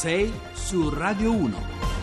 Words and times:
6 0.00 0.32
su 0.54 0.90
Radio 0.90 1.30
1. 1.30 1.99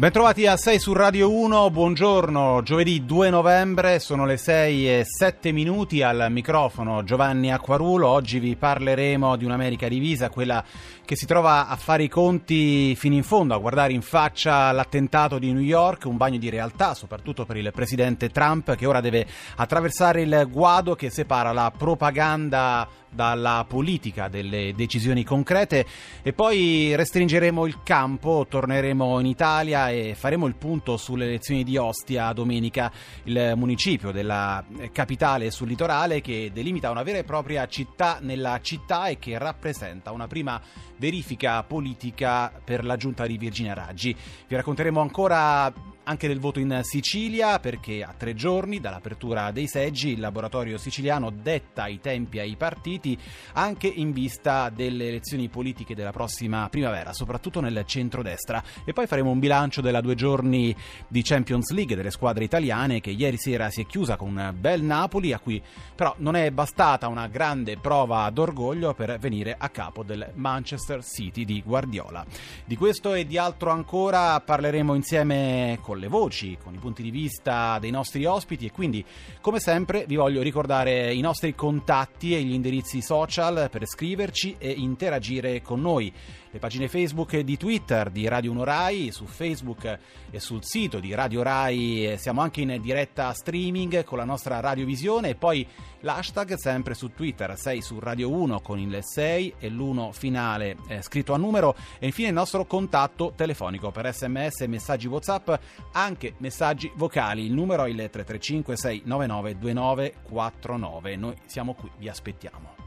Bentrovati 0.00 0.46
a 0.46 0.56
6 0.56 0.78
su 0.78 0.94
Radio 0.94 1.30
1, 1.30 1.68
buongiorno, 1.68 2.62
giovedì 2.62 3.04
2 3.04 3.28
novembre, 3.28 3.98
sono 3.98 4.24
le 4.24 4.38
6 4.38 5.00
e 5.00 5.04
7 5.04 5.52
minuti 5.52 6.00
al 6.02 6.28
microfono 6.30 7.04
Giovanni 7.04 7.52
Acquarulo, 7.52 8.08
oggi 8.08 8.38
vi 8.38 8.56
parleremo 8.56 9.36
di 9.36 9.44
un'America 9.44 9.88
divisa, 9.88 10.30
quella 10.30 10.64
che 11.04 11.16
si 11.16 11.26
trova 11.26 11.68
a 11.68 11.76
fare 11.76 12.04
i 12.04 12.08
conti 12.08 12.96
fino 12.96 13.14
in 13.14 13.22
fondo, 13.22 13.52
a 13.52 13.58
guardare 13.58 13.92
in 13.92 14.00
faccia 14.00 14.72
l'attentato 14.72 15.38
di 15.38 15.52
New 15.52 15.60
York, 15.60 16.06
un 16.06 16.16
bagno 16.16 16.38
di 16.38 16.48
realtà 16.48 16.94
soprattutto 16.94 17.44
per 17.44 17.58
il 17.58 17.70
presidente 17.70 18.30
Trump 18.30 18.74
che 18.76 18.86
ora 18.86 19.02
deve 19.02 19.26
attraversare 19.56 20.22
il 20.22 20.48
guado 20.50 20.94
che 20.94 21.10
separa 21.10 21.52
la 21.52 21.70
propaganda 21.76 22.88
dalla 23.10 23.64
politica, 23.68 24.28
delle 24.28 24.72
decisioni 24.74 25.24
concrete 25.24 25.84
e 26.22 26.32
poi 26.32 26.94
restringeremo 26.94 27.66
il 27.66 27.82
campo, 27.82 28.46
torneremo 28.48 29.18
in 29.18 29.26
Italia 29.26 29.90
e 29.90 30.14
faremo 30.14 30.46
il 30.46 30.54
punto 30.54 30.96
sulle 30.96 31.24
elezioni 31.24 31.64
di 31.64 31.76
Ostia 31.76 32.32
domenica, 32.32 32.90
il 33.24 33.54
municipio 33.56 34.12
della 34.12 34.64
capitale 34.92 35.50
sul 35.50 35.68
litorale 35.68 36.20
che 36.20 36.50
delimita 36.52 36.90
una 36.90 37.02
vera 37.02 37.18
e 37.18 37.24
propria 37.24 37.66
città 37.66 38.18
nella 38.20 38.60
città 38.60 39.06
e 39.06 39.18
che 39.18 39.36
rappresenta 39.38 40.12
una 40.12 40.26
prima 40.26 40.60
verifica 40.96 41.62
politica 41.64 42.52
per 42.62 42.84
la 42.84 42.96
giunta 42.96 43.26
di 43.26 43.38
Virginia 43.38 43.74
Raggi. 43.74 44.14
Vi 44.46 44.54
racconteremo 44.54 45.00
ancora 45.00 45.72
anche 46.04 46.28
del 46.28 46.40
voto 46.40 46.58
in 46.58 46.80
Sicilia 46.82 47.58
perché 47.58 48.02
a 48.02 48.14
tre 48.16 48.34
giorni 48.34 48.80
dall'apertura 48.80 49.50
dei 49.50 49.66
seggi 49.66 50.10
il 50.10 50.20
laboratorio 50.20 50.78
siciliano 50.78 51.30
detta 51.30 51.86
i 51.86 52.00
tempi 52.00 52.38
ai 52.38 52.56
partiti 52.56 53.18
anche 53.54 53.86
in 53.86 54.12
vista 54.12 54.70
delle 54.70 55.08
elezioni 55.08 55.48
politiche 55.48 55.94
della 55.94 56.12
prossima 56.12 56.68
primavera, 56.68 57.12
soprattutto 57.12 57.60
nel 57.60 57.82
centrodestra. 57.86 58.62
E 58.84 58.92
poi 58.92 59.06
faremo 59.06 59.30
un 59.30 59.38
bilancio 59.38 59.80
della 59.80 60.00
due 60.00 60.14
giorni 60.14 60.74
di 61.08 61.22
Champions 61.22 61.70
League 61.72 61.96
delle 61.96 62.10
squadre 62.10 62.44
italiane 62.44 63.00
che 63.00 63.10
ieri 63.10 63.36
sera 63.36 63.70
si 63.70 63.82
è 63.82 63.86
chiusa 63.86 64.16
con 64.16 64.28
un 64.28 64.54
bel 64.58 64.82
Napoli 64.82 65.32
a 65.32 65.38
cui 65.38 65.62
però 65.94 66.14
non 66.18 66.36
è 66.36 66.50
bastata 66.50 67.08
una 67.08 67.26
grande 67.26 67.76
prova 67.76 68.28
d'orgoglio 68.30 68.94
per 68.94 69.18
venire 69.18 69.54
a 69.58 69.68
capo 69.68 70.02
del 70.02 70.30
Manchester 70.34 71.04
City 71.04 71.44
di 71.44 71.62
Guardiola. 71.62 72.24
Di 72.64 72.76
questo 72.76 73.14
e 73.14 73.26
di 73.26 73.38
altro 73.38 73.70
ancora 73.70 74.40
parleremo 74.40 74.94
insieme 74.94 75.78
con 75.82 75.89
le 75.98 76.08
voci, 76.08 76.56
con 76.62 76.74
i 76.74 76.78
punti 76.78 77.02
di 77.02 77.10
vista 77.10 77.78
dei 77.78 77.90
nostri 77.90 78.24
ospiti 78.24 78.66
e 78.66 78.70
quindi 78.70 79.04
come 79.40 79.60
sempre 79.60 80.04
vi 80.06 80.16
voglio 80.16 80.42
ricordare 80.42 81.12
i 81.12 81.20
nostri 81.20 81.54
contatti 81.54 82.34
e 82.34 82.42
gli 82.42 82.52
indirizzi 82.52 83.00
social 83.00 83.68
per 83.70 83.86
scriverci 83.86 84.56
e 84.58 84.70
interagire 84.70 85.62
con 85.62 85.80
noi. 85.80 86.12
Le 86.52 86.58
pagine 86.58 86.88
Facebook 86.88 87.38
di 87.38 87.56
Twitter 87.56 88.10
di 88.10 88.26
Radio 88.26 88.50
1 88.50 88.64
Rai, 88.64 89.12
su 89.12 89.24
Facebook 89.24 89.98
e 90.30 90.40
sul 90.40 90.64
sito 90.64 90.98
di 90.98 91.14
Radio 91.14 91.42
Rai 91.42 92.16
siamo 92.18 92.40
anche 92.40 92.62
in 92.62 92.76
diretta 92.80 93.32
streaming 93.32 94.02
con 94.02 94.18
la 94.18 94.24
nostra 94.24 94.58
radiovisione 94.58 95.28
e 95.28 95.34
poi 95.36 95.64
l'hashtag 96.00 96.54
sempre 96.54 96.94
su 96.94 97.12
Twitter 97.14 97.56
6 97.56 97.82
su 97.82 98.00
Radio 98.00 98.30
1 98.32 98.62
con 98.62 98.80
il 98.80 98.98
6 99.00 99.54
e 99.60 99.68
l'1 99.68 100.10
finale 100.10 100.76
eh, 100.88 101.02
scritto 101.02 101.34
a 101.34 101.36
numero 101.36 101.76
e 102.00 102.06
infine 102.06 102.28
il 102.28 102.34
nostro 102.34 102.64
contatto 102.64 103.32
telefonico 103.36 103.92
per 103.92 104.12
sms 104.12 104.62
e 104.62 104.66
messaggi 104.66 105.06
whatsapp 105.06 105.52
anche 105.92 106.34
messaggi 106.38 106.90
vocali 106.94 107.44
il 107.44 107.52
numero 107.52 107.84
è 107.84 107.88
il 107.88 107.96
335 107.96 108.76
699 108.76 109.58
2949 109.58 111.16
noi 111.16 111.36
siamo 111.46 111.74
qui 111.74 111.90
vi 111.98 112.08
aspettiamo 112.08 112.80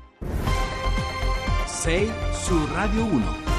6 1.65 2.11
su 2.31 2.65
Radio 2.73 3.04
1. 3.04 3.52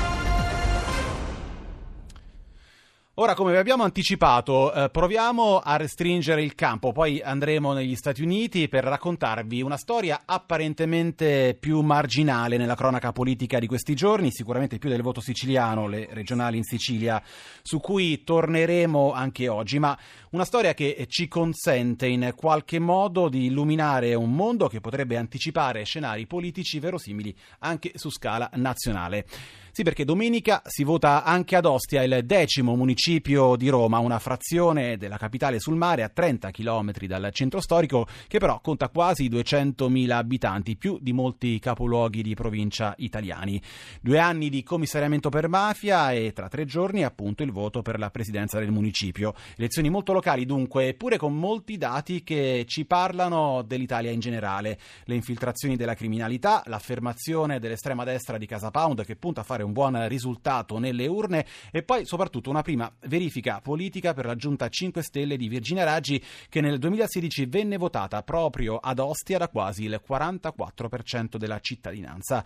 Ora, 3.16 3.34
come 3.34 3.52
vi 3.52 3.58
abbiamo 3.58 3.84
anticipato, 3.84 4.72
eh, 4.72 4.90
proviamo 4.90 5.60
a 5.60 5.76
restringere 5.76 6.42
il 6.42 6.56
campo, 6.56 6.90
poi 6.90 7.20
andremo 7.22 7.72
negli 7.72 7.94
Stati 7.94 8.22
Uniti 8.22 8.66
per 8.66 8.82
raccontarvi 8.82 9.62
una 9.62 9.76
storia 9.76 10.22
apparentemente 10.24 11.56
più 11.56 11.80
marginale 11.82 12.56
nella 12.56 12.74
cronaca 12.74 13.12
politica 13.12 13.60
di 13.60 13.68
questi 13.68 13.94
giorni, 13.94 14.32
sicuramente 14.32 14.78
più 14.78 14.88
del 14.88 15.02
voto 15.02 15.20
siciliano, 15.20 15.86
le 15.86 16.08
regionali 16.10 16.56
in 16.56 16.64
Sicilia, 16.64 17.22
su 17.62 17.78
cui 17.78 18.24
torneremo 18.24 19.12
anche 19.12 19.46
oggi, 19.46 19.78
ma 19.78 19.96
una 20.30 20.44
storia 20.44 20.74
che 20.74 21.06
ci 21.08 21.28
consente 21.28 22.08
in 22.08 22.32
qualche 22.34 22.80
modo 22.80 23.28
di 23.28 23.44
illuminare 23.44 24.16
un 24.16 24.34
mondo 24.34 24.66
che 24.66 24.80
potrebbe 24.80 25.16
anticipare 25.16 25.84
scenari 25.84 26.26
politici 26.26 26.80
verosimili 26.80 27.32
anche 27.60 27.92
su 27.94 28.10
scala 28.10 28.50
nazionale. 28.54 29.24
Sì, 29.74 29.82
perché 29.82 30.04
domenica 30.04 30.62
si 30.66 30.84
vota 30.84 31.24
anche 31.24 31.56
ad 31.56 31.64
Ostia, 31.64 32.04
il 32.04 32.24
decimo 32.24 32.76
municipio 32.76 33.56
di 33.56 33.68
Roma, 33.68 33.98
una 33.98 34.20
frazione 34.20 34.96
della 34.96 35.16
capitale 35.16 35.58
sul 35.58 35.74
mare 35.74 36.04
a 36.04 36.08
30 36.08 36.52
km 36.52 36.92
dal 37.08 37.30
centro 37.32 37.60
storico, 37.60 38.06
che 38.28 38.38
però 38.38 38.60
conta 38.60 38.88
quasi 38.88 39.28
200.000 39.28 40.10
abitanti, 40.10 40.76
più 40.76 40.98
di 41.00 41.12
molti 41.12 41.58
capoluoghi 41.58 42.22
di 42.22 42.34
provincia 42.34 42.94
italiani. 42.98 43.60
Due 44.00 44.16
anni 44.20 44.48
di 44.48 44.62
commissariamento 44.62 45.28
per 45.28 45.48
mafia 45.48 46.12
e 46.12 46.32
tra 46.32 46.46
tre 46.46 46.66
giorni 46.66 47.02
appunto 47.02 47.42
il 47.42 47.50
voto 47.50 47.82
per 47.82 47.98
la 47.98 48.10
presidenza 48.10 48.60
del 48.60 48.70
municipio. 48.70 49.34
Elezioni 49.56 49.90
molto 49.90 50.12
locali 50.12 50.46
dunque, 50.46 50.86
eppure 50.86 51.16
con 51.16 51.36
molti 51.36 51.78
dati 51.78 52.22
che 52.22 52.64
ci 52.68 52.84
parlano 52.84 53.62
dell'Italia 53.66 54.12
in 54.12 54.20
generale. 54.20 54.78
Le 55.02 55.16
infiltrazioni 55.16 55.74
della 55.74 55.94
criminalità, 55.94 56.62
l'affermazione 56.66 57.58
dell'estrema 57.58 58.04
destra 58.04 58.38
di 58.38 58.46
Casa 58.46 58.70
Pound 58.70 59.04
che 59.04 59.16
punta 59.16 59.40
a 59.40 59.42
fare 59.42 59.62
un 59.64 59.72
buon 59.72 60.08
risultato 60.08 60.78
nelle 60.78 61.06
urne 61.06 61.44
e 61.72 61.82
poi 61.82 62.04
soprattutto 62.06 62.50
una 62.50 62.62
prima 62.62 62.90
verifica 63.06 63.60
politica 63.62 64.14
per 64.14 64.26
la 64.26 64.36
giunta 64.36 64.68
5 64.68 65.02
Stelle 65.02 65.36
di 65.36 65.48
Virginia 65.48 65.84
Raggi 65.84 66.22
che 66.48 66.60
nel 66.60 66.78
2016 66.78 67.46
venne 67.46 67.76
votata 67.76 68.22
proprio 68.22 68.76
ad 68.76 68.98
Ostia 68.98 69.38
da 69.38 69.48
quasi 69.48 69.84
il 69.84 70.00
44% 70.06 71.36
della 71.36 71.58
cittadinanza. 71.60 72.44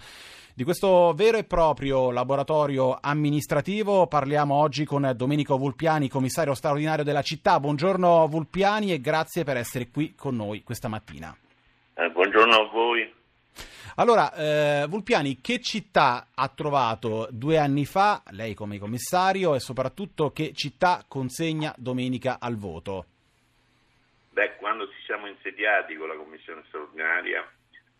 Di 0.54 0.64
questo 0.64 1.12
vero 1.14 1.36
e 1.36 1.44
proprio 1.44 2.10
laboratorio 2.10 2.98
amministrativo 3.00 4.06
parliamo 4.06 4.54
oggi 4.54 4.84
con 4.84 5.12
Domenico 5.14 5.56
Vulpiani, 5.56 6.08
commissario 6.08 6.54
straordinario 6.54 7.04
della 7.04 7.22
città. 7.22 7.60
Buongiorno 7.60 8.26
Vulpiani 8.26 8.92
e 8.92 9.00
grazie 9.00 9.44
per 9.44 9.56
essere 9.56 9.88
qui 9.90 10.14
con 10.14 10.34
noi 10.34 10.62
questa 10.62 10.88
mattina. 10.88 11.36
Eh, 11.94 12.10
buongiorno 12.10 12.54
a 12.54 12.68
voi. 12.70 13.17
Allora, 13.98 14.32
eh, 14.32 14.86
Vulpiani, 14.86 15.40
che 15.40 15.60
città 15.60 16.28
ha 16.32 16.48
trovato 16.54 17.26
due 17.32 17.58
anni 17.58 17.84
fa, 17.84 18.22
lei 18.30 18.54
come 18.54 18.78
commissario, 18.78 19.56
e 19.56 19.58
soprattutto 19.58 20.30
che 20.30 20.52
città 20.54 21.04
consegna 21.08 21.74
domenica 21.76 22.38
al 22.38 22.54
voto? 22.54 23.06
Beh, 24.30 24.54
quando 24.54 24.86
ci 24.86 25.02
siamo 25.04 25.26
insediati 25.26 25.96
con 25.96 26.06
la 26.06 26.14
commissione 26.14 26.62
straordinaria 26.68 27.44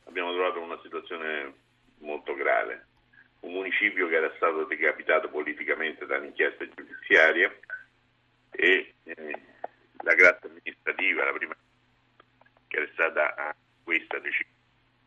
abbiamo 0.05 0.33
trovato 0.35 0.61
una 0.61 0.79
situazione 0.85 1.53
molto 1.99 2.33
grave. 2.35 2.87
Un 3.41 3.55
municipio 3.55 4.07
che 4.07 4.15
era 4.15 4.33
stato 4.37 4.67
decapitato 4.67 5.29
politicamente 5.29 6.07
dall'inchiesta 6.07 6.65
giudiziaria 6.77 7.53
e 8.53 8.95
eh, 9.03 9.43
la 10.05 10.15
grazia 10.15 10.49
amministrativa, 10.49 11.25
la 11.25 11.33
prima 11.33 11.57
che 12.69 12.77
era 12.77 12.89
stata 12.93 13.57
questa 13.83 14.21
decisa 14.21 14.58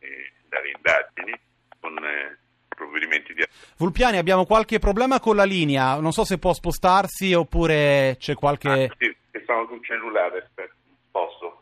eh, 0.02 0.32
dalle 0.48 0.72
indagini 0.74 1.38
con 1.80 1.96
eh, 2.04 2.38
provvedimenti 2.68 3.32
di 3.34 3.44
Vulpiani, 3.76 4.18
abbiamo 4.18 4.44
qualche 4.44 4.78
problema 4.78 5.20
con 5.20 5.36
la 5.36 5.44
linea, 5.44 5.98
non 6.00 6.12
so 6.12 6.24
se 6.24 6.38
può 6.38 6.52
spostarsi 6.52 7.32
oppure 7.32 8.16
c'è 8.18 8.34
qualche... 8.34 8.68
Ah, 8.68 8.94
sì, 8.98 9.16
sono 9.44 9.66
sul 9.66 9.84
cellulare, 9.84 10.38
aspetta, 10.38 10.74
posso. 11.10 11.60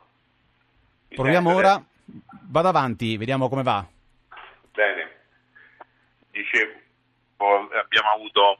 Mi 1.08 1.16
Proviamo 1.16 1.54
ora, 1.54 1.72
adesso? 1.72 1.88
vado 2.48 2.68
avanti, 2.68 3.16
vediamo 3.16 3.48
come 3.48 3.62
va. 3.62 3.86
Bene, 4.72 5.10
dicevo, 6.30 6.78
abbiamo 7.36 8.10
avuto 8.14 8.58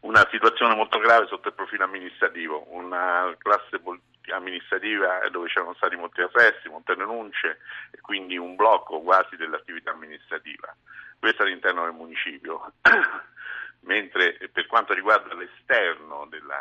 una 0.00 0.26
situazione 0.30 0.74
molto 0.74 0.98
grave 0.98 1.26
sotto 1.26 1.48
il 1.48 1.54
profilo 1.54 1.84
amministrativo, 1.84 2.66
una 2.70 3.34
classe 3.38 3.78
politica 3.78 4.09
amministrativa 4.36 5.28
dove 5.30 5.48
c'erano 5.48 5.74
stati 5.74 5.96
molti 5.96 6.20
arresti, 6.20 6.68
molte 6.68 6.94
denunce 6.94 7.58
e 7.90 8.00
quindi 8.00 8.36
un 8.36 8.56
blocco 8.56 9.00
quasi 9.00 9.36
dell'attività 9.36 9.90
amministrativa. 9.90 10.74
Questo 11.18 11.42
all'interno 11.42 11.84
del 11.84 11.92
municipio. 11.92 12.72
Mentre 13.82 14.36
per 14.52 14.66
quanto 14.66 14.92
riguarda 14.92 15.34
l'esterno 15.34 16.26
della, 16.28 16.60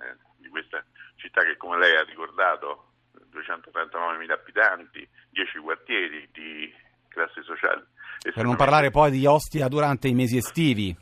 eh, 0.00 0.16
di 0.38 0.48
questa 0.48 0.82
città 1.16 1.42
che 1.42 1.56
come 1.56 1.78
lei 1.78 1.96
ha 1.96 2.02
ricordato 2.02 2.92
239.000 3.32 4.30
abitanti, 4.32 5.06
10 5.30 5.58
quartieri 5.58 6.28
di 6.32 6.74
classi 7.08 7.42
sociali. 7.42 7.84
Per 8.22 8.44
non 8.44 8.56
parlare 8.56 8.90
poi 8.90 9.10
di 9.10 9.26
Ostia 9.26 9.68
durante 9.68 10.08
i 10.08 10.14
mesi 10.14 10.36
estivi. 10.36 10.94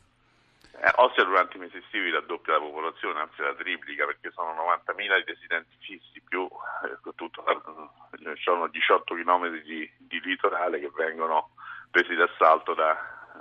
Eh, 0.84 0.92
Ostia 0.96 1.24
durante 1.24 1.56
i 1.56 1.60
mesi 1.60 1.78
estivi 1.78 2.10
raddoppia 2.10 2.54
la 2.54 2.60
popolazione, 2.60 3.20
anzi 3.20 3.40
la 3.40 3.54
triplica 3.54 4.04
perché 4.06 4.30
sono 4.32 4.52
90.000 4.52 5.00
i 5.02 5.24
residenti 5.24 5.76
fissi 5.80 6.20
più 6.28 6.44
eh, 6.44 7.14
tutta 7.14 7.42
la, 7.46 8.34
ci 8.34 8.50
sono 8.64 8.68
18 8.68 9.14
km 9.14 9.62
di, 9.62 9.90
di 9.98 10.20
litorale 10.20 10.80
che 10.80 10.90
vengono 10.94 11.50
presi 11.90 12.14
d'assalto 12.14 12.74
da, 12.74 12.96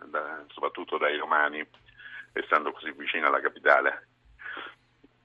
da, 0.05 0.43
soprattutto 0.49 0.97
dai 0.97 1.17
romani, 1.17 1.65
essendo 2.33 2.71
così 2.71 2.91
vicino 2.91 3.27
alla 3.27 3.41
capitale. 3.41 4.07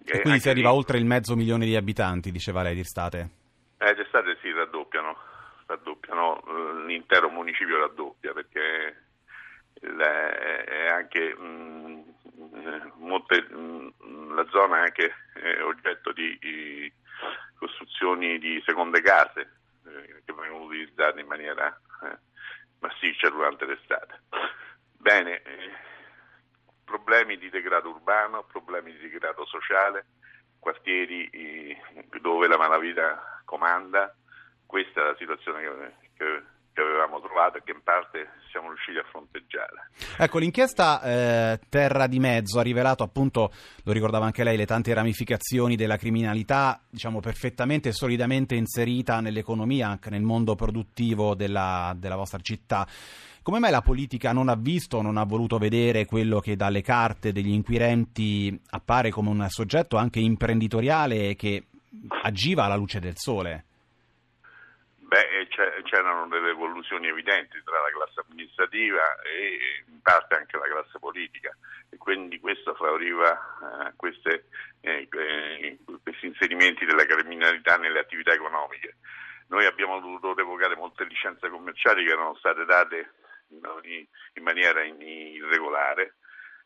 E, 0.04 0.20
quindi 0.20 0.40
si 0.40 0.48
arriva 0.48 0.70
lì, 0.70 0.76
oltre 0.76 0.98
il 0.98 1.04
mezzo 1.04 1.36
milione 1.36 1.66
di 1.66 1.76
abitanti, 1.76 2.30
diceva 2.30 2.62
lei, 2.62 2.74
d'estate? 2.74 3.30
Eh, 3.78 3.94
d'estate 3.94 4.38
si 4.40 4.50
raddoppiano, 4.52 5.16
raddoppiano, 5.66 6.84
l'intero 6.86 7.28
municipio 7.28 7.78
raddoppia 7.78 8.32
perché 8.32 9.02
le, 9.80 10.64
è 10.64 10.88
anche 10.88 11.34
mh, 11.34 12.04
molte, 12.96 13.42
mh, 13.42 14.34
la 14.34 14.46
zona 14.50 14.78
è 14.78 14.80
anche 14.80 15.12
è 15.34 15.62
oggetto 15.62 16.12
di, 16.12 16.36
di, 16.40 16.92
costruzioni 17.58 18.38
di 18.38 18.62
seconde 18.64 19.00
case 19.02 19.40
eh, 19.40 19.57
vengono 20.98 21.10
utilizzate 21.14 21.20
in 21.20 21.26
maniera 21.26 21.80
eh, 22.02 22.18
massiccia 22.80 23.30
durante 23.30 23.64
l'estate. 23.64 24.22
Bene, 24.96 25.42
eh, 25.42 25.70
problemi 26.84 27.38
di 27.38 27.48
degrado 27.48 27.90
urbano, 27.90 28.44
problemi 28.44 28.92
di 28.92 28.98
degrado 28.98 29.46
sociale, 29.46 30.06
quartieri 30.58 31.28
eh, 31.30 31.80
dove 32.20 32.48
la 32.48 32.56
malavita 32.56 33.42
comanda, 33.44 34.14
questa 34.66 35.00
è 35.00 35.04
la 35.04 35.16
situazione 35.16 35.60
che 35.60 36.07
e 37.58 37.62
che 37.64 37.72
in 37.72 37.82
parte 37.82 38.30
siamo 38.50 38.68
riusciti 38.68 38.98
a 38.98 39.04
fronteggiare. 39.08 39.90
Ecco, 40.18 40.38
l'inchiesta 40.38 41.00
eh, 41.02 41.60
Terra 41.68 42.06
di 42.06 42.18
Mezzo 42.18 42.58
ha 42.58 42.62
rivelato 42.62 43.02
appunto, 43.02 43.52
lo 43.84 43.92
ricordava 43.92 44.24
anche 44.24 44.44
lei, 44.44 44.56
le 44.56 44.66
tante 44.66 44.92
ramificazioni 44.92 45.76
della 45.76 45.96
criminalità, 45.96 46.80
diciamo 46.88 47.20
perfettamente 47.20 47.90
e 47.90 47.92
solidamente 47.92 48.54
inserita 48.54 49.20
nell'economia, 49.20 49.88
anche 49.88 50.10
nel 50.10 50.22
mondo 50.22 50.54
produttivo 50.54 51.34
della, 51.34 51.94
della 51.96 52.16
vostra 52.16 52.40
città. 52.40 52.86
Come 53.42 53.60
mai 53.60 53.70
la 53.70 53.80
politica 53.80 54.32
non 54.32 54.48
ha 54.48 54.56
visto, 54.56 55.00
non 55.00 55.16
ha 55.16 55.24
voluto 55.24 55.56
vedere 55.56 56.04
quello 56.04 56.40
che 56.40 56.56
dalle 56.56 56.82
carte 56.82 57.32
degli 57.32 57.52
inquirenti 57.52 58.60
appare 58.70 59.10
come 59.10 59.30
un 59.30 59.46
soggetto 59.48 59.96
anche 59.96 60.20
imprenditoriale 60.20 61.34
che 61.34 61.64
agiva 62.22 62.64
alla 62.64 62.76
luce 62.76 63.00
del 63.00 63.14
sole? 63.16 63.64
C'erano 65.48 66.28
delle 66.28 66.50
evoluzioni 66.50 67.08
evidenti 67.08 67.60
tra 67.64 67.80
la 67.80 67.90
classe 67.90 68.20
amministrativa 68.26 69.20
e 69.22 69.84
in 69.86 70.00
parte 70.02 70.34
anche 70.34 70.56
la 70.56 70.68
classe 70.68 70.98
politica 70.98 71.56
e 71.90 71.96
quindi 71.96 72.38
questo 72.38 72.74
favoriva 72.74 73.32
eh, 73.32 73.92
queste, 73.96 74.46
eh, 74.80 75.08
eh, 75.10 75.78
questi 76.02 76.26
inserimenti 76.26 76.84
della 76.84 77.04
criminalità 77.04 77.76
nelle 77.76 78.00
attività 78.00 78.32
economiche. 78.32 78.96
Noi 79.48 79.64
abbiamo 79.64 79.98
dovuto 80.00 80.34
revocare 80.34 80.76
molte 80.76 81.04
licenze 81.04 81.48
commerciali 81.48 82.04
che 82.04 82.12
erano 82.12 82.34
state 82.36 82.64
date 82.64 83.12
in 83.48 84.42
maniera 84.42 84.84
irregolare 84.84 86.16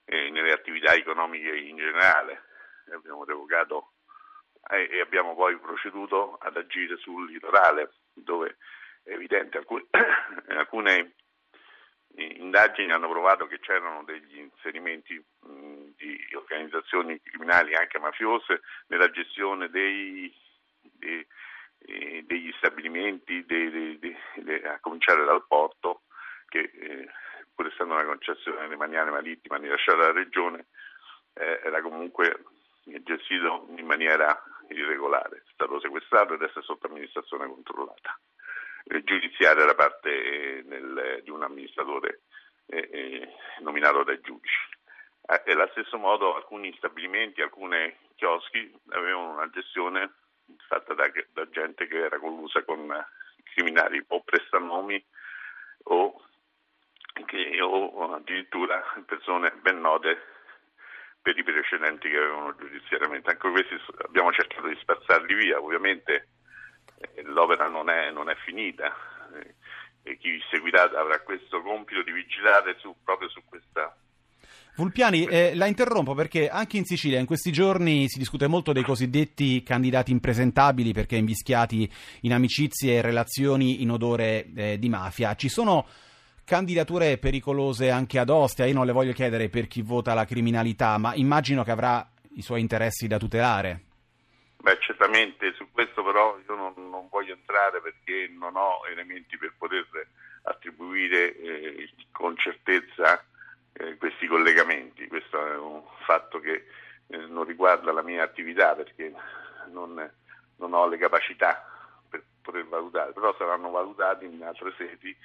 nelle 0.05 0.53
attività 0.53 0.93
economiche 0.93 1.57
in 1.57 1.77
generale. 1.77 2.43
Abbiamo 2.93 3.25
revocato 3.25 3.93
e 4.69 5.01
abbiamo 5.01 5.37
poi 5.37 5.57
proceduto 5.59 6.39
ad 6.41 6.57
agire 6.57 6.97
sul 6.97 7.31
litorale 7.31 7.93
dove 8.15 8.57
è 9.03 9.13
evidente 9.13 9.59
alcune, 9.59 9.87
alcune 10.49 11.15
indagini 12.15 12.93
hanno 12.93 13.09
provato 13.09 13.47
che 13.47 13.59
c'erano 13.59 14.05
degli 14.05 14.39
inserimenti 14.39 15.15
mh, 15.15 15.95
di 15.97 16.19
organizzazioni 16.35 17.21
criminali 17.23 17.75
anche 17.75 17.99
mafiose 17.99 18.61
nella 18.89 19.11
gestione 19.11 19.71
dei, 19.71 20.33
dei, 20.81 21.27
degli 22.25 22.53
stabilimenti 22.59 23.45
dei, 23.45 23.99
a 24.65 24.79
cominciare 24.81 25.25
dal 25.25 25.45
porto 25.47 26.03
che 26.47 26.71
eh, 26.75 27.09
pur 27.55 27.67
essendo 27.67 27.95
una 27.95 28.05
concessione 28.05 28.69
demaniale 28.69 29.11
marittima 29.11 29.57
rilasciata 29.57 29.99
dalla 29.99 30.13
regione 30.13 30.67
eh, 31.35 31.61
era 31.65 31.81
comunque 31.81 32.45
gestito 32.85 33.67
in 33.77 33.87
maniera 33.87 34.43
irregolare, 34.69 35.37
è 35.39 35.51
stato 35.53 35.81
sequestrato 35.81 36.35
ed 36.35 36.43
è 36.43 36.51
sotto 36.63 36.87
amministrazione 36.87 37.47
controllata 37.47 38.19
eh, 38.85 39.05
giudiziaria 39.05 39.65
da 39.65 39.75
parte 39.75 40.11
eh, 40.11 40.63
nel, 40.63 41.21
di 41.23 41.31
un 41.31 41.43
amministratore 41.43 42.23
eh, 42.67 42.89
eh 42.91 43.35
nominato 43.61 44.03
dai 44.03 44.21
giudici. 44.21 44.71
E 45.45 45.53
allo 45.53 45.69
stesso 45.71 45.99
modo 45.99 46.35
alcuni 46.35 46.75
stabilimenti, 46.77 47.43
alcuni 47.43 47.95
chioschi 48.17 48.73
avevano 48.91 49.31
una 49.31 49.49
gestione 49.51 50.15
fatta 50.67 50.95
da, 50.95 51.11
da 51.33 51.49
gente 51.49 51.87
che 51.87 52.05
era 52.05 52.19
collusa 52.19 52.65
con 52.65 52.93
criminali 53.55 54.05
o 54.09 54.21
prestanomi 54.23 55.03
o, 55.85 56.23
che, 57.25 57.61
o 57.61 58.13
addirittura 58.13 58.83
persone 59.07 59.53
ben 59.63 59.81
note 59.81 60.32
per 61.23 61.39
i 61.39 61.45
precedenti 61.45 62.09
che 62.09 62.17
avevano 62.17 62.55
giudiziariamente. 62.57 63.31
Anche 63.31 63.49
questi 63.49 63.81
abbiamo 64.05 64.33
cercato 64.33 64.67
di 64.67 64.77
spazzarli 64.81 65.35
via, 65.35 65.61
ovviamente 65.61 66.29
eh, 66.99 67.23
l'opera 67.23 67.69
non 67.69 67.89
è, 67.89 68.11
non 68.11 68.29
è 68.29 68.35
finita 68.45 68.93
eh, 69.35 69.55
e 70.03 70.19
chi 70.19 70.43
seguirà 70.51 70.83
avrà 70.83 71.21
questo 71.21 71.63
compito 71.63 72.03
di 72.03 72.11
vigilare 72.11 72.77
su, 72.79 72.95
proprio 73.05 73.29
su 73.29 73.41
questa 73.45 73.97
Vulpiani, 74.75 75.27
eh, 75.27 75.55
la 75.55 75.67
interrompo 75.67 76.15
perché 76.15 76.49
anche 76.49 76.79
in 76.79 76.87
Sicilia 76.87 77.19
in 77.19 77.27
questi 77.27 77.53
giorni 77.53 78.09
si 78.09 78.19
discute 78.19 78.47
molto 78.47 78.73
dei 78.73 78.83
cosiddetti 78.83 79.63
candidati 79.63 80.13
impresentabili 80.13 80.95
perché 80.95 81.17
invischiati 81.17 81.91
in 82.23 82.33
amicizie 82.33 82.95
e 82.95 83.03
relazioni 83.03 83.83
in 83.83 83.91
odore 83.91 84.51
eh, 84.57 84.79
di 84.79 84.89
mafia. 84.89 85.35
Ci 85.35 85.51
sono 85.51 85.87
candidature 86.45 87.19
pericolose 87.19 87.91
anche 87.91 88.19
ad 88.19 88.31
Ostia. 88.31 88.67
Io 88.67 88.75
non 88.75 88.87
le 88.87 88.93
voglio 88.93 89.13
chiedere 89.13 89.49
per 89.49 89.67
chi 89.67 89.83
vota 89.83 90.15
la 90.15 90.25
criminalità, 90.25 90.99
ma 90.99 91.15
immagino 91.15 91.65
che 91.65 91.71
avrà 91.71 92.07
i 92.35 92.43
suoi 92.43 92.61
interessi 92.61 93.07
da 93.07 93.19
tutelare. 93.19 93.81
Beh, 94.63 94.79
certamente 94.81 95.53
su 95.55 95.69
questo 95.73 96.05
però 96.05 96.39
io 96.39 96.55
non, 96.55 96.75
non 96.89 97.09
voglio 97.11 97.35
entrare 97.35 97.81
perché 97.81 98.31
non 98.33 98.55
ho 98.55 98.87
elementi 98.89 99.37
per 99.37 99.53
poter 99.59 99.87
attribuire 100.43 101.37
eh, 101.37 101.91
con 102.13 102.37
certezza 102.37 103.25
eh, 103.73 103.97
questi 103.97 104.27
collegamenti. 104.27 105.09
Questo 105.09 105.45
è 105.45 105.57
un 105.57 105.83
fatto 106.05 106.39
che 106.39 106.65
eh, 107.09 107.17
non 107.27 107.45
riguarda 107.45 107.93
la 107.93 108.03
mia 108.03 108.23
attività 108.23 108.75
perché 108.75 109.13
non, 109.73 110.11
non 110.57 110.73
ho 110.73 110.87
le 110.87 110.97
capacità 110.97 111.67
per 112.09 112.23
poter 112.41 112.65
valutare, 112.67 113.13
però 113.13 113.35
saranno 113.37 113.71
valutati 113.71 114.27
in 114.27 114.43
altre 114.45 114.73
sedi 114.77 115.17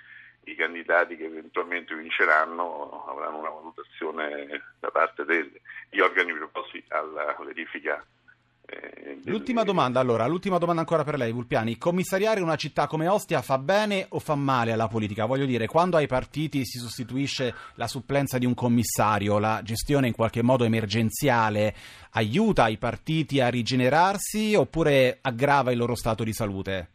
candidati 0.57 1.15
che 1.15 1.23
eventualmente 1.23 1.95
vinceranno 1.95 3.05
avranno 3.07 3.37
una 3.37 3.49
valutazione 3.49 4.61
da 4.79 4.89
parte 4.89 5.23
degli 5.23 5.99
organi 6.01 6.33
preposti 6.33 6.83
alla 6.89 7.33
verifica. 7.45 8.03
Eh, 8.69 9.21
l'ultima 9.23 9.63
domanda 9.63 10.01
allora, 10.01 10.27
l'ultima 10.27 10.57
domanda 10.57 10.81
ancora 10.81 11.05
per 11.05 11.15
lei 11.15 11.31
Vulpiani, 11.31 11.77
commissariare 11.77 12.41
una 12.41 12.57
città 12.57 12.85
come 12.85 13.07
Ostia 13.07 13.41
fa 13.41 13.57
bene 13.57 14.07
o 14.09 14.19
fa 14.19 14.35
male 14.35 14.73
alla 14.73 14.89
politica? 14.89 15.23
Voglio 15.23 15.45
dire, 15.45 15.67
quando 15.67 15.95
ai 15.95 16.07
partiti 16.07 16.65
si 16.65 16.77
sostituisce 16.77 17.55
la 17.75 17.87
supplenza 17.87 18.37
di 18.37 18.45
un 18.45 18.53
commissario, 18.53 19.39
la 19.39 19.61
gestione 19.63 20.07
in 20.07 20.13
qualche 20.13 20.41
modo 20.41 20.65
emergenziale 20.65 21.73
aiuta 22.11 22.67
i 22.67 22.77
partiti 22.77 23.39
a 23.39 23.47
rigenerarsi 23.47 24.53
oppure 24.53 25.19
aggrava 25.21 25.71
il 25.71 25.77
loro 25.77 25.95
stato 25.95 26.25
di 26.25 26.33
salute? 26.33 26.89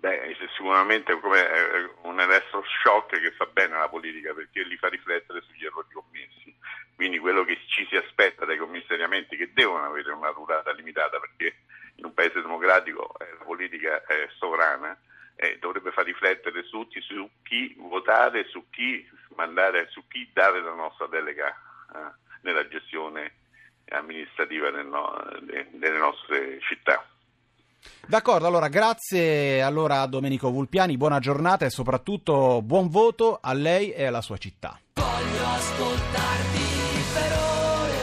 Beh, 0.00 0.34
sicuramente 0.56 1.20
come 1.20 1.38
eh, 1.40 1.90
un 2.02 2.18
elettroshock 2.18 3.20
che 3.20 3.32
fa 3.32 3.44
bene 3.44 3.74
alla 3.74 3.90
politica 3.90 4.32
perché 4.32 4.64
li 4.64 4.78
fa 4.78 4.88
riflettere 4.88 5.42
sugli 5.42 5.66
errori 5.66 5.92
commessi. 5.92 6.56
Quindi 6.94 7.18
quello 7.18 7.44
che 7.44 7.58
ci 7.66 7.86
si 7.86 7.96
aspetta 7.96 8.46
dai 8.46 8.56
commissariamenti 8.56 9.36
che 9.36 9.52
devono 9.52 9.84
avere 9.84 10.10
una 10.12 10.32
durata 10.32 10.72
limitata 10.72 11.20
perché 11.20 11.54
in 11.96 12.06
un 12.06 12.14
paese 12.14 12.40
democratico 12.40 13.14
eh, 13.18 13.36
la 13.38 13.44
politica 13.44 14.02
è 14.06 14.26
sovrana 14.38 14.98
eh, 15.36 15.58
dovrebbe 15.58 15.90
far 15.92 16.06
riflettere 16.06 16.66
tutti 16.68 16.98
su 17.02 17.28
chi 17.42 17.74
votare, 17.76 18.46
su 18.48 18.68
chi 18.70 19.06
mandare, 19.36 19.88
su 19.90 20.06
chi 20.08 20.30
dare 20.32 20.62
la 20.62 20.72
nostra 20.72 21.08
delega 21.08 21.48
eh, 21.94 21.98
nella 22.40 22.66
gestione 22.68 23.34
amministrativa 23.90 24.70
del 24.70 24.86
no, 24.86 25.14
de, 25.40 25.68
delle 25.72 25.98
nostre 25.98 26.58
città. 26.60 27.06
D'accordo, 28.06 28.46
allora 28.46 28.68
grazie 28.68 29.62
allora 29.62 30.00
a 30.00 30.06
Domenico 30.06 30.50
Vulpiani, 30.50 30.96
buona 30.96 31.18
giornata 31.18 31.64
e 31.64 31.70
soprattutto 31.70 32.60
buon 32.62 32.88
voto 32.88 33.38
a 33.40 33.52
lei 33.52 33.92
e 33.92 34.04
alla 34.04 34.20
sua 34.20 34.36
città. 34.36 34.78
Voglio 34.94 35.46
ascoltarti 35.46 36.62
per 37.14 37.32
ore. 37.32 37.98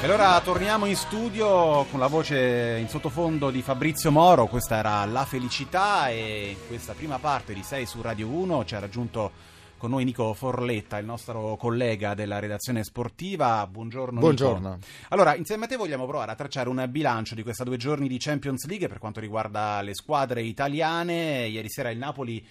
E 0.00 0.04
allora 0.04 0.40
torniamo 0.40 0.86
in 0.86 0.96
studio 0.96 1.84
con 1.90 2.00
la 2.00 2.06
voce 2.06 2.78
in 2.80 2.88
sottofondo 2.88 3.50
di 3.50 3.62
Fabrizio 3.62 4.10
Moro, 4.10 4.46
questa 4.46 4.76
era 4.76 5.04
La 5.04 5.24
Felicità 5.24 6.08
e 6.08 6.50
in 6.50 6.66
questa 6.66 6.92
prima 6.92 7.18
parte 7.18 7.54
di 7.54 7.62
6 7.62 7.86
su 7.86 8.02
Radio 8.02 8.28
1 8.28 8.64
ci 8.64 8.74
ha 8.74 8.78
raggiunto 8.78 9.54
con 9.76 9.90
noi 9.90 10.04
Nico 10.04 10.32
Forletta, 10.32 10.98
il 10.98 11.04
nostro 11.04 11.56
collega 11.56 12.14
della 12.14 12.38
redazione 12.38 12.82
sportiva. 12.82 13.66
Buongiorno. 13.66 14.20
Buongiorno. 14.20 14.74
Nico. 14.74 14.86
Allora, 15.10 15.34
insieme 15.34 15.66
a 15.66 15.68
te 15.68 15.76
vogliamo 15.76 16.06
provare 16.06 16.32
a 16.32 16.34
tracciare 16.34 16.68
un 16.68 16.84
bilancio 16.88 17.34
di 17.34 17.42
questa 17.42 17.64
due 17.64 17.76
giorni 17.76 18.08
di 18.08 18.18
Champions 18.18 18.66
League 18.66 18.88
per 18.88 18.98
quanto 18.98 19.20
riguarda 19.20 19.82
le 19.82 19.94
squadre 19.94 20.42
italiane. 20.42 21.46
Ieri 21.46 21.68
sera 21.68 21.90
il 21.90 21.98
Napoli 21.98 22.44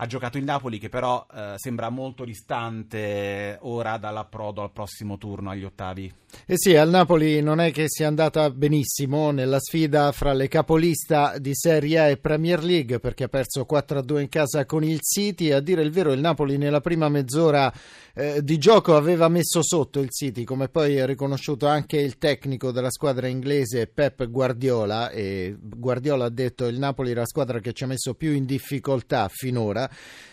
ha 0.00 0.06
giocato 0.06 0.38
il 0.38 0.44
Napoli 0.44 0.78
che 0.78 0.88
però 0.88 1.26
eh, 1.34 1.54
sembra 1.56 1.88
molto 1.88 2.24
distante 2.24 3.58
ora 3.62 3.96
dall'approdo 3.98 4.62
al 4.62 4.70
prossimo 4.70 5.18
turno 5.18 5.50
agli 5.50 5.64
ottavi. 5.64 6.12
Eh 6.46 6.54
sì, 6.56 6.76
al 6.76 6.90
Napoli 6.90 7.40
non 7.40 7.58
è 7.60 7.72
che 7.72 7.86
sia 7.88 8.06
andata 8.06 8.50
benissimo 8.50 9.30
nella 9.30 9.58
sfida 9.58 10.12
fra 10.12 10.32
le 10.32 10.46
capolista 10.46 11.38
di 11.38 11.54
Serie 11.54 11.98
A 11.98 12.08
e 12.08 12.16
Premier 12.16 12.62
League 12.62 13.00
perché 13.00 13.24
ha 13.24 13.28
perso 13.28 13.66
4-2 13.68 14.20
in 14.20 14.28
casa 14.28 14.64
con 14.66 14.84
il 14.84 15.00
City. 15.00 15.50
A 15.50 15.60
dire 15.60 15.82
il 15.82 15.90
vero, 15.90 16.12
il 16.12 16.20
Napoli 16.20 16.58
nella 16.58 16.80
prima 16.80 17.08
mezz'ora 17.08 17.72
eh, 18.14 18.42
di 18.42 18.58
gioco 18.58 18.94
aveva 18.94 19.28
messo 19.28 19.62
sotto 19.62 20.00
il 20.00 20.10
City, 20.10 20.44
come 20.44 20.68
poi 20.68 21.00
ha 21.00 21.06
riconosciuto 21.06 21.66
anche 21.66 21.98
il 21.98 22.18
tecnico 22.18 22.72
della 22.72 22.90
squadra 22.90 23.26
inglese 23.26 23.86
Pep 23.86 24.28
Guardiola. 24.28 25.10
E 25.10 25.56
Guardiola 25.58 26.26
ha 26.26 26.30
detto 26.30 26.66
il 26.66 26.78
Napoli 26.78 27.10
era 27.10 27.20
la 27.20 27.26
squadra 27.26 27.58
che 27.60 27.72
ci 27.72 27.84
ha 27.84 27.86
messo 27.86 28.14
più 28.14 28.32
in 28.32 28.44
difficoltà 28.44 29.28
finora. 29.32 29.87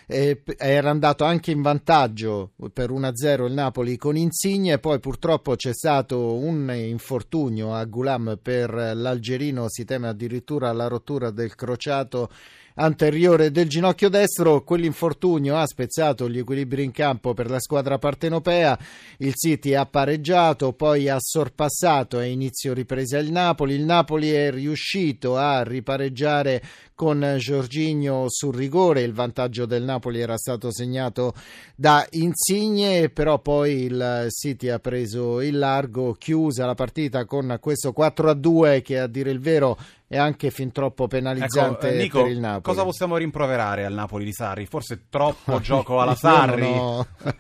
Eh, 0.07 0.43
era 0.57 0.91
andato 0.91 1.24
anche 1.24 1.50
in 1.50 1.63
vantaggio 1.63 2.51
per 2.71 2.91
1-0 2.91 3.45
il 3.47 3.53
Napoli 3.53 3.97
con 3.97 4.15
Insigne, 4.15 4.77
poi 4.77 5.00
purtroppo 5.00 5.55
c'è 5.55 5.74
stato 5.74 6.35
un 6.35 6.71
infortunio 6.75 7.74
a 7.74 7.83
Gulam 7.85 8.38
per 8.39 8.71
l'Algerino, 8.71 9.65
si 9.67 9.83
teme 9.83 10.07
addirittura 10.07 10.71
la 10.74 10.88
rottura 10.88 11.31
del 11.31 11.55
crociato 11.55 12.29
anteriore 12.75 13.51
del 13.51 13.67
ginocchio 13.67 14.10
destro. 14.10 14.63
Quell'infortunio 14.63 15.58
ha 15.58 15.65
spezzato 15.65 16.29
gli 16.29 16.39
equilibri 16.39 16.84
in 16.84 16.91
campo 16.91 17.34
per 17.34 17.50
la 17.50 17.60
squadra 17.60 17.98
partenopea. 17.98 18.77
Il 19.17 19.34
City 19.36 19.74
ha 19.74 19.86
pareggiato, 19.86 20.74
poi 20.74 21.10
ha 21.10 21.17
sorpassato 21.20 22.17
a 22.17 22.25
inizio 22.25 22.74
ripresa 22.74 23.17
il 23.17 23.32
Napoli. 23.32 23.75
Il 23.75 23.86
Napoli 23.86 24.32
è 24.32 24.51
riuscito 24.51 25.38
a 25.38 25.63
ripareggiare 25.63 26.62
con 26.96 27.36
Giorginio 27.38 28.25
sul 28.29 28.55
rigore. 28.55 29.01
Il 29.01 29.13
vantaggio 29.13 29.65
del 29.65 29.84
Napoli 29.84 30.20
era 30.20 30.38
stato 30.38 30.72
segnato 30.72 31.34
da 31.75 32.05
Insigne, 32.12 33.10
però 33.10 33.39
poi 33.39 33.84
il 33.84 34.27
City 34.29 34.70
ha 34.70 34.79
preso 34.79 35.41
il 35.41 35.58
largo, 35.58 36.13
chiusa 36.13 36.65
la 36.65 36.74
partita 36.74 37.25
con 37.25 37.58
questo 37.60 37.91
4 37.91 38.29
a 38.29 38.34
2 38.34 38.82
che 38.82 39.00
a 39.00 39.08
dire 39.08 39.32
il 39.32 39.39
vero 39.39 39.77
è 40.07 40.17
anche 40.17 40.51
fin 40.51 40.71
troppo 40.71 41.07
penalizzante 41.07 41.88
ecco, 41.88 41.97
Nico, 41.97 42.21
per 42.21 42.31
il 42.31 42.39
Napoli. 42.39 42.62
Cosa 42.62 42.83
possiamo 42.83 43.17
rimproverare 43.17 43.85
al 43.85 43.93
Napoli 43.93 44.24
di 44.24 44.33
Sarri? 44.33 44.67
Forse 44.67 45.05
troppo 45.09 45.59
gioco 45.62 46.00
alla 46.00 46.13
Sarri. 46.15 46.67
Io 46.67 46.75
non, 46.75 46.79
ho, 46.79 47.07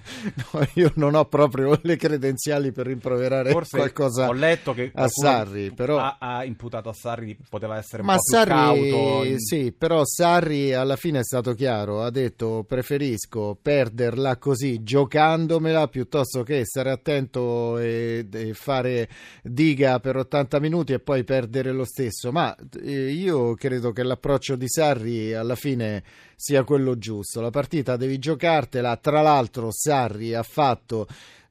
no, 0.51 0.67
io 0.73 0.91
non 0.95 1.13
ho 1.15 1.25
proprio 1.25 1.77
le 1.83 1.95
credenziali 1.95 2.71
per 2.71 2.87
rimproverare 2.87 3.51
Forse 3.51 3.77
qualcosa 3.77 4.27
ho 4.27 4.33
letto 4.33 4.73
che 4.73 4.91
a 4.95 5.07
Sarri, 5.07 5.71
però 5.73 5.99
ha, 5.99 6.17
ha, 6.19 6.43
imputato 6.43 6.89
a 6.89 6.93
Sarri 6.93 7.37
poteva 7.47 7.77
essere 7.77 8.01
un 8.01 8.07
Ma 8.07 8.17
Sarri. 8.17 9.29
In... 9.29 9.39
Sì, 9.39 9.71
però 9.71 10.01
Sarri 10.03 10.73
alla 10.73 10.95
fine 10.95 11.19
è 11.19 11.23
stato 11.23 11.53
chiaro, 11.53 12.01
ha 12.01 12.09
detto 12.09 12.65
preferisco 12.67 13.57
perderla 13.61 14.37
così 14.37 14.81
giocandomela 14.81 15.87
piuttosto 15.87 16.41
che 16.41 16.65
stare 16.65 16.89
attento 16.89 17.77
e, 17.77 18.27
e 18.31 18.53
fare 18.53 19.07
diga 19.43 19.99
per 19.99 20.15
80 20.17 20.59
minuti 20.59 20.93
e 20.93 20.99
poi 20.99 21.23
perdere 21.23 21.71
lo 21.71 21.85
stesso. 21.85 22.31
Ma 22.31 22.55
io 22.81 23.55
credo 23.55 23.91
che 23.91 24.03
l'approccio 24.03 24.55
di 24.55 24.67
Sarri 24.67 25.33
alla 25.33 25.55
fine 25.55 26.03
sia 26.35 26.63
quello 26.63 26.97
giusto. 26.97 27.41
La 27.41 27.49
partita 27.49 27.97
devi 27.97 28.19
giocartela. 28.19 28.97
Tra 28.97 29.21
l'altro, 29.21 29.71
Sarri 29.71 30.33
ha 30.33 30.43
fatto 30.43 31.07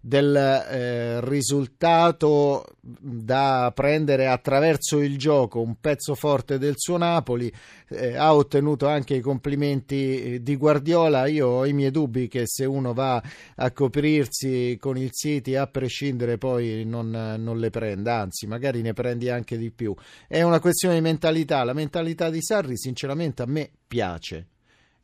del 0.07 0.37
eh, 0.37 1.21
risultato 1.23 2.67
da 2.79 3.73
prendere 3.75 4.27
attraverso 4.27 5.01
il 5.01 5.17
gioco, 5.17 5.63
un 5.63 5.77
pezzo 5.81 6.15
forte 6.15 6.59
del 6.59 6.75
suo 6.77 6.99
Napoli, 6.99 7.51
eh, 7.89 8.15
ha 8.15 8.35
ottenuto 8.35 8.87
anche 8.87 9.15
i 9.15 9.21
complimenti 9.21 10.35
eh, 10.35 10.43
di 10.43 10.57
Guardiola. 10.57 11.25
Io 11.27 11.49
ho 11.49 11.65
i 11.65 11.73
miei 11.73 11.91
dubbi 11.91 12.29
che 12.29 12.43
se 12.45 12.67
uno 12.67 12.93
va 12.93 13.23
a 13.57 13.71
coprirsi 13.71 14.77
con 14.79 14.99
il 14.99 15.11
City, 15.11 15.55
a 15.55 15.67
prescindere, 15.67 16.37
poi 16.37 16.85
non, 16.85 17.09
non 17.39 17.59
le 17.59 17.71
prenda, 17.71 18.21
anzi, 18.21 18.47
magari 18.47 18.83
ne 18.83 18.93
prendi 18.93 19.31
anche 19.31 19.57
di 19.57 19.71
più. 19.71 19.95
È 20.29 20.43
una 20.43 20.61
questione 20.61 20.97
di 20.97 21.01
mentalità. 21.01 21.65
La 21.65 21.73
mentalità 21.73 22.29
di 22.29 22.43
Sarri, 22.43 22.77
sinceramente, 22.77 23.41
a 23.41 23.47
me 23.47 23.71
piace 23.89 24.49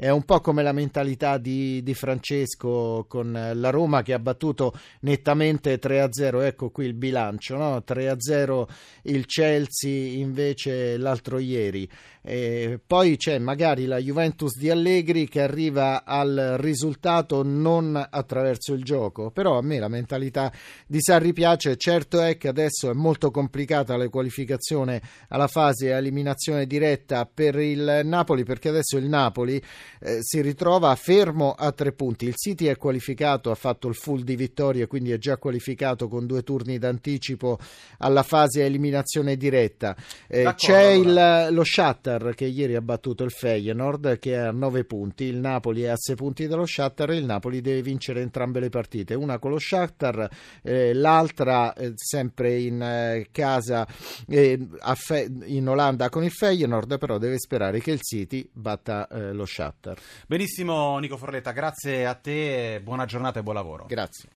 è 0.01 0.09
un 0.09 0.23
po' 0.23 0.41
come 0.41 0.63
la 0.63 0.73
mentalità 0.73 1.37
di, 1.37 1.83
di, 1.83 1.93
Francesco 1.93 3.05
con 3.07 3.39
la 3.53 3.69
Roma 3.69 4.01
che 4.01 4.15
ha 4.15 4.19
battuto 4.19 4.73
nettamente 5.01 5.79
3-0, 5.79 6.43
ecco 6.43 6.71
qui 6.71 6.87
il 6.87 6.95
bilancio, 6.95 7.59
no? 7.59 7.85
3-0 7.87 8.65
il 9.03 9.27
Chelsea 9.27 10.19
invece 10.19 10.97
l'altro 10.97 11.39
ieri. 11.39 11.87
E 12.23 12.81
poi 12.87 13.17
c'è 13.17 13.39
magari 13.39 13.85
la 13.85 13.99
Juventus 13.99 14.57
di 14.59 14.71
Allegri 14.71 15.29
che 15.29 15.41
arriva 15.43 16.05
al 16.05 16.57
risultato 16.59 17.43
non 17.43 17.95
attraverso 18.11 18.73
il 18.73 18.83
gioco, 18.83 19.31
però 19.31 19.59
a 19.59 19.63
me 19.63 19.79
la 19.79 19.89
mentalità 19.89 20.51
di 20.87 21.01
Sarri 21.01 21.35
piace, 21.35 21.77
certo 21.77 22.21
è 22.21 22.39
che 22.39 22.49
adesso 22.49 22.91
è 22.91 22.95
molto 22.95 23.31
complicata 23.31 23.97
la 23.97 24.09
qualificazione 24.09 25.01
alla 25.29 25.47
fase 25.47 25.93
eliminazione 25.93 26.67
diretta 26.67 27.27
per 27.27 27.59
il 27.59 28.01
Napoli 28.05 28.45
perché 28.45 28.69
adesso 28.69 28.97
il 28.99 29.07
Napoli 29.07 29.63
eh, 30.01 30.19
si 30.21 30.41
ritrova 30.41 30.95
fermo 30.95 31.53
a 31.53 31.73
tre 31.73 31.93
punti. 31.93 32.27
Il 32.27 32.37
City 32.37 32.67
è 32.67 32.77
qualificato, 32.77 33.51
ha 33.51 33.55
fatto 33.55 33.89
il 33.89 33.95
full 33.95 34.23
di 34.23 34.37
vittorie, 34.37 34.87
quindi 34.87 35.13
è 35.13 35.19
già 35.19 35.37
qualificato 35.37 36.09
con 36.09 36.27
due 36.27 36.43
turni 36.43 36.79
d'anticipo 36.79 37.59
alla 37.99 38.23
fase 38.23 38.65
eliminazione 38.65 39.37
diretta. 39.37 39.97
Eh, 40.27 40.53
c'è 40.55 40.91
il, 40.91 41.49
lo 41.51 41.65
Shatter 41.65 42.35
che 42.35 42.47
ieri 42.47 42.75
ha 42.75 42.81
battuto 42.81 43.25
il 43.25 43.31
Feyenoord 43.31 44.19
che 44.19 44.35
è 44.35 44.39
a 44.39 44.53
nove 44.53 44.85
punti, 44.85 45.25
il 45.25 45.39
Napoli 45.39 45.83
è 45.83 45.89
a 45.89 45.97
sei 45.97 46.17
punti 46.17 46.47
dallo 46.47 46.67
Shatter 46.67 47.11
e 47.11 47.17
il 47.17 47.25
Napoli 47.25 47.61
deve 47.61 47.83
vincere 47.83 48.21
entrambe 48.21 48.61
le 48.61 48.69
partite, 48.69 49.15
una 49.15 49.39
con 49.39 49.51
lo 49.51 49.59
Shatter, 49.59 50.29
eh, 50.63 50.93
l'altra 50.95 51.73
eh, 51.75 51.93
sempre 51.95 52.59
in 52.59 52.83
eh, 52.83 53.29
casa 53.31 53.87
eh, 54.29 54.67
Fe- 54.95 55.31
in 55.45 55.69
Olanda 55.69 56.09
con 56.09 56.25
il 56.25 56.31
Feyenoord, 56.31 56.99
però 56.99 57.19
deve 57.19 57.39
sperare 57.39 57.81
che 57.81 57.91
il 57.91 58.01
City 58.01 58.49
batta 58.53 59.09
lo 59.11 59.45
Shatter. 59.45 59.80
Benissimo 60.27 60.99
Nico 60.99 61.17
Forletta, 61.17 61.53
grazie 61.53 62.07
a 62.07 62.15
te, 62.15 62.81
buona 62.83 63.07
giornata 63.07 63.41
e 63.41 63.43
buon 63.43 63.55
lavoro. 63.55 63.87
Grazie. 63.87 64.29